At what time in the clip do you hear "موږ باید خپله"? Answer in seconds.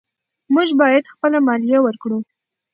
0.53-1.37